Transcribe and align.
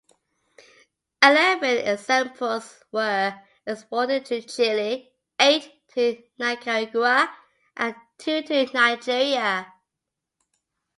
Eleven 1.21 1.77
examples 1.87 2.83
were 2.91 3.39
exported 3.67 4.25
to 4.25 4.41
Chile, 4.41 5.13
eight 5.39 5.87
to 5.89 6.23
Nicaragua, 6.39 7.31
and 7.77 7.93
two 8.17 8.41
to 8.41 8.65
Nigeria. 8.73 9.71